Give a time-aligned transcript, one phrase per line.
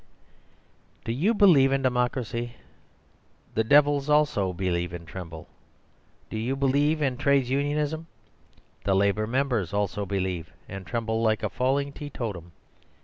[1.05, 2.55] Do you believe in Democracy?
[3.53, 5.47] The devils also believe and tremble.
[6.31, 8.07] Do you believe in Trades Unionism?
[8.83, 12.51] The Labour Members also believe; and tremble like a falling teetotum.